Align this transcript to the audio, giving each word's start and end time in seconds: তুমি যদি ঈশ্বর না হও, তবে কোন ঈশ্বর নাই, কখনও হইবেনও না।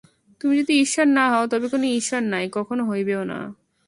তুমি 0.41 0.53
যদি 0.57 0.73
ঈশ্বর 0.81 1.07
না 1.07 1.25
হও, 1.29 1.45
তবে 1.47 1.67
কোন 1.69 1.83
ঈশ্বর 1.91 2.21
নাই, 2.23 2.45
কখনও 2.51 2.83
হইবেনও 2.89 3.23
না। 3.23 3.39